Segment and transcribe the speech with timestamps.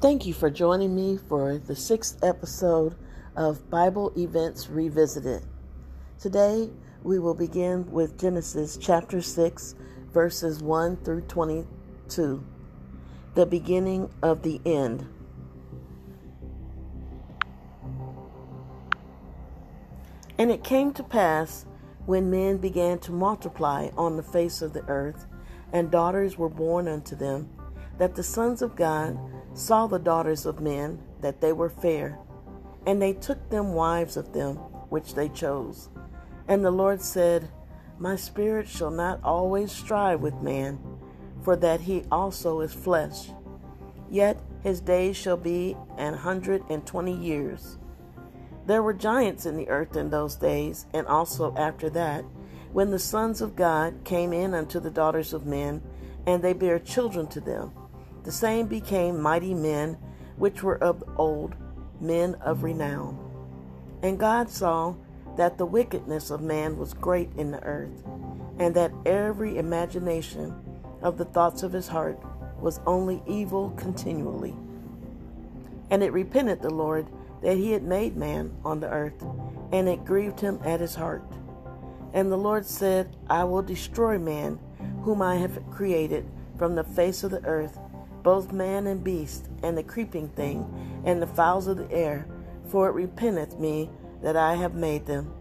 [0.00, 2.94] Thank you for joining me for the sixth episode
[3.34, 5.44] of Bible Events Revisited.
[6.20, 6.70] Today
[7.02, 9.74] we will begin with Genesis chapter 6,
[10.12, 12.46] verses 1 through 22,
[13.34, 15.04] the beginning of the end.
[20.38, 21.66] And it came to pass
[22.06, 25.26] when men began to multiply on the face of the earth,
[25.72, 27.50] and daughters were born unto them,
[27.98, 29.18] that the sons of God
[29.54, 32.18] saw the daughters of men, that they were fair,
[32.86, 34.56] and they took them wives of them,
[34.88, 35.88] which they chose.
[36.46, 37.50] And the Lord said,
[37.98, 40.78] My spirit shall not always strive with man,
[41.42, 43.30] for that he also is flesh.
[44.10, 47.78] Yet his days shall be an hundred and twenty years.
[48.66, 52.24] There were giants in the earth in those days, and also after that,
[52.72, 55.82] when the sons of God came in unto the daughters of men,
[56.26, 57.72] and they bare children to them.
[58.28, 59.96] The same became mighty men,
[60.36, 61.54] which were of old,
[61.98, 63.18] men of renown.
[64.02, 64.96] And God saw
[65.38, 68.04] that the wickedness of man was great in the earth,
[68.58, 70.54] and that every imagination
[71.00, 72.22] of the thoughts of his heart
[72.60, 74.54] was only evil continually.
[75.88, 77.06] And it repented the Lord
[77.40, 79.24] that he had made man on the earth,
[79.72, 81.24] and it grieved him at his heart.
[82.12, 84.58] And the Lord said, I will destroy man,
[85.00, 87.78] whom I have created from the face of the earth,
[88.28, 90.62] both man and beast, and the creeping thing,
[91.06, 92.26] and the fowls of the air,
[92.68, 93.88] for it repenteth me
[94.20, 95.32] that I have made them.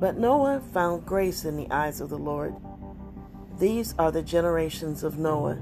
[0.00, 2.56] But Noah found grace in the eyes of the Lord.
[3.58, 5.58] These are the generations of Noah.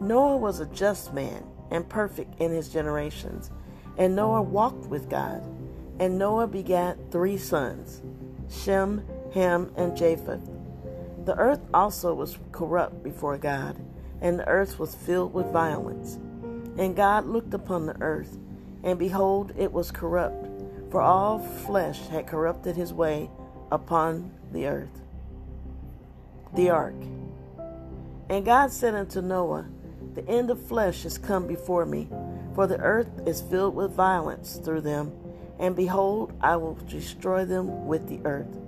[0.00, 3.50] Noah was a just man and perfect in his generations.
[3.98, 5.44] And Noah walked with God.
[6.00, 8.00] And Noah begat three sons
[8.48, 10.48] Shem, Ham, and Japheth.
[11.26, 13.76] The earth also was corrupt before God,
[14.26, 16.18] and the earth was filled with violence.
[16.76, 18.36] And God looked upon the earth,
[18.82, 20.48] and behold, it was corrupt,
[20.90, 23.30] for all flesh had corrupted his way
[23.70, 25.00] upon the earth.
[26.54, 26.96] The ark.
[28.28, 29.66] And God said unto Noah,
[30.14, 32.08] The end of flesh is come before me,
[32.56, 35.12] for the earth is filled with violence through them,
[35.60, 38.58] and behold, I will destroy them with the earth.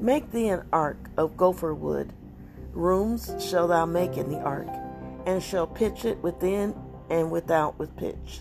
[0.00, 2.14] Make thee an ark of gopher wood.
[2.72, 4.68] Rooms shall thou make in the ark,
[5.26, 6.74] and shall pitch it within
[7.10, 8.40] and without with pitch.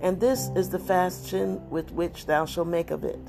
[0.00, 3.20] And this is the fashion with which thou shalt make of it.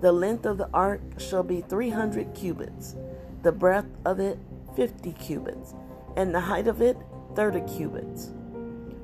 [0.00, 2.96] The length of the ark shall be three hundred cubits,
[3.42, 4.38] the breadth of it
[4.74, 5.74] fifty cubits,
[6.16, 6.96] and the height of it
[7.36, 8.32] thirty cubits.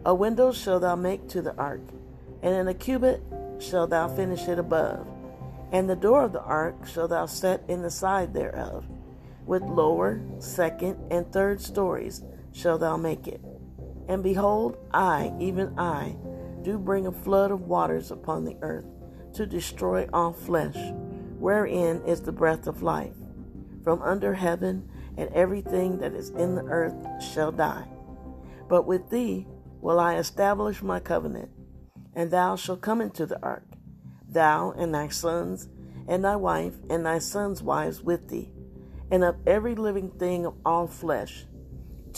[0.04, 1.82] A window shalt thou make to the ark,
[2.42, 3.22] and in a cubit
[3.58, 5.06] shalt thou finish it above.
[5.70, 8.86] And the door of the ark shalt thou set in the side thereof.
[9.46, 12.22] With lower, second, and third stories
[12.58, 13.40] shalt thou make it.
[14.08, 16.16] And behold, I, even I,
[16.62, 18.86] do bring a flood of waters upon the earth
[19.34, 20.76] to destroy all flesh,
[21.38, 23.14] wherein is the breath of life.
[23.84, 27.86] From under heaven, and everything that is in the earth shall die.
[28.68, 29.46] But with thee
[29.80, 31.50] will I establish my covenant,
[32.14, 33.66] and thou shalt come into the ark,
[34.28, 35.68] thou and thy sons,
[36.06, 38.50] and thy wife, and thy sons' wives with thee,
[39.10, 41.46] and of every living thing of all flesh.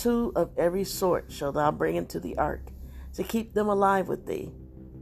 [0.00, 2.70] Two of every sort shalt thou bring into the ark,
[3.12, 4.50] to keep them alive with thee.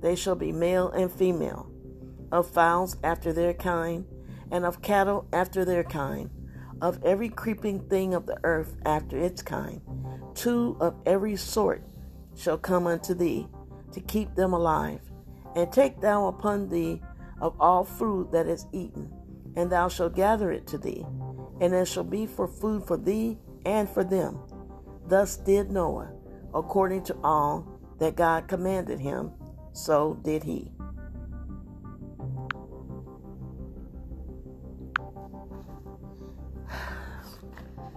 [0.00, 1.70] They shall be male and female,
[2.32, 4.06] of fowls after their kind,
[4.50, 6.30] and of cattle after their kind,
[6.82, 9.80] of every creeping thing of the earth after its kind.
[10.34, 11.84] Two of every sort
[12.34, 13.46] shall come unto thee,
[13.92, 15.00] to keep them alive.
[15.54, 17.00] And take thou upon thee
[17.40, 19.12] of all food that is eaten,
[19.54, 21.06] and thou shalt gather it to thee,
[21.60, 24.40] and it shall be for food for thee and for them.
[25.08, 26.12] Thus did Noah,
[26.54, 27.66] according to all
[27.98, 29.32] that God commanded him,
[29.72, 30.70] so did he.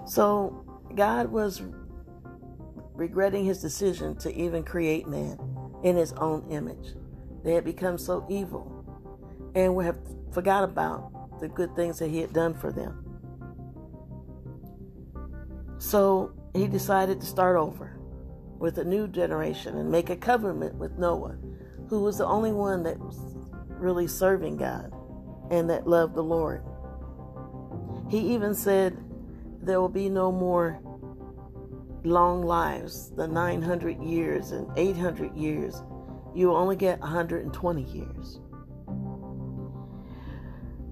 [0.05, 1.61] So God was
[2.93, 5.37] regretting his decision to even create man
[5.83, 6.95] in his own image.
[7.43, 8.85] They had become so evil
[9.55, 9.97] and we have
[10.33, 13.05] forgot about the good things that he had done for them.
[15.77, 17.97] So he decided to start over
[18.59, 21.37] with a new generation and make a covenant with Noah,
[21.87, 23.17] who was the only one that was
[23.67, 24.93] really serving God
[25.49, 26.63] and that loved the Lord.
[28.09, 28.97] He even said,
[29.61, 30.79] There will be no more
[32.03, 35.81] long lives, the 900 years and 800 years,
[36.33, 38.39] you only get 120 years.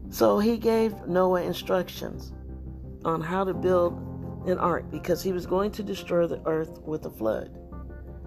[0.09, 2.33] So he gave Noah instructions
[3.05, 4.08] on how to build
[4.47, 7.55] an ark because he was going to destroy the earth with a flood.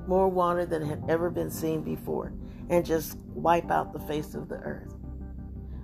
[0.07, 2.33] more water than had ever been seen before,
[2.69, 4.95] and just wipe out the face of the earth.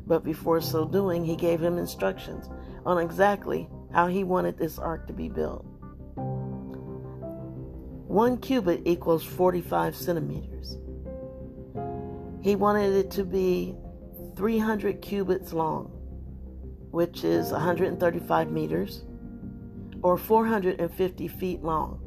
[0.07, 2.49] But before so doing, he gave him instructions
[2.85, 5.65] on exactly how he wanted this ark to be built.
[8.07, 10.79] One cubit equals 45 centimeters.
[12.41, 13.77] He wanted it to be
[14.37, 15.87] 300 cubits long,
[16.91, 19.05] which is 135 meters,
[20.03, 22.01] or 450 feet long.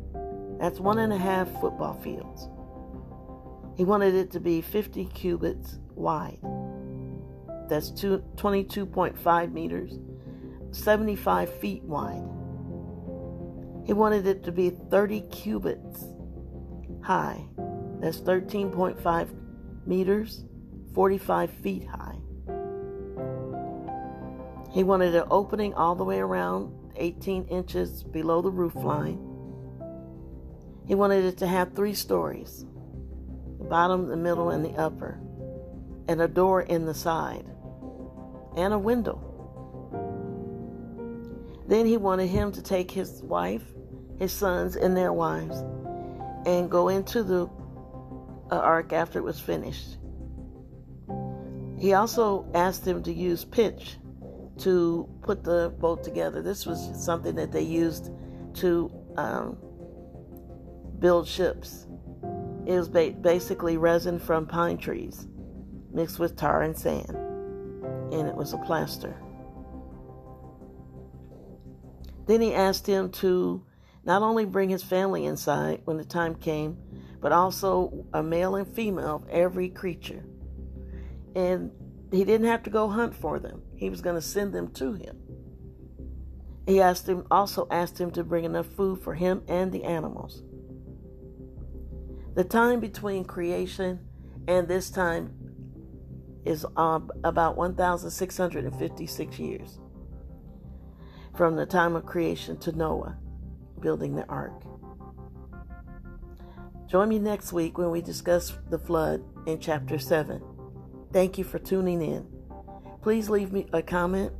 [0.60, 2.48] That's one and a half football fields.
[3.76, 6.40] He wanted it to be 50 cubits wide.
[7.68, 9.98] That's 22.5 meters,
[10.72, 12.28] 75 feet wide.
[13.86, 16.06] He wanted it to be 30 cubits
[17.02, 17.44] high.
[18.00, 19.30] That's 13.5
[19.88, 20.44] meters,
[20.94, 22.18] 45 feet high.
[24.72, 29.20] He wanted an opening all the way around, 18 inches below the roof line.
[30.88, 32.66] He wanted it to have three stories
[33.58, 35.20] the bottom, the middle, and the upper,
[36.08, 37.46] and a door in the side,
[38.58, 39.28] and a window.
[41.68, 43.64] Then he wanted him to take his wife,
[44.20, 45.64] his sons, and their wives
[46.46, 47.50] and go into the
[48.52, 49.98] uh, ark after it was finished.
[51.78, 53.98] He also asked them to use pitch
[54.62, 56.42] to put the boat together.
[56.42, 58.12] This was something that they used
[58.56, 59.58] to um,
[61.00, 61.88] build ships.
[62.66, 65.28] It was ba- basically resin from pine trees
[65.94, 69.16] mixed with tar and sand, and it was a plaster.
[72.28, 73.66] Then he asked him to
[74.06, 76.78] not only bring his family inside when the time came,
[77.20, 80.24] but also a male and female of every creature.
[81.36, 81.72] And
[82.12, 83.62] he didn't have to go hunt for them.
[83.76, 85.18] He was going to send them to him.
[86.68, 90.44] He asked him also asked him to bring enough food for him and the animals.
[92.36, 94.00] The time between creation
[94.48, 95.34] and this time
[96.46, 99.80] is uh, about 1,656 years
[101.36, 103.18] from the time of creation to Noah
[103.80, 104.64] building the ark.
[106.88, 110.42] Join me next week when we discuss the flood in chapter 7.
[111.14, 112.28] Thank you for tuning in.
[113.02, 114.32] Please leave me a comment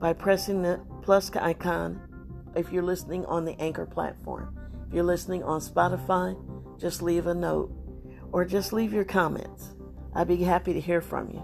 [0.00, 2.00] by pressing the plus icon
[2.56, 4.58] if you're listening on the Anchor platform.
[4.88, 6.36] If you're listening on Spotify,
[6.78, 7.72] just leave a note
[8.32, 9.74] or just leave your comments.
[10.14, 11.42] I'd be happy to hear from you.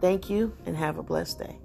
[0.00, 1.58] Thank you and have a blessed day.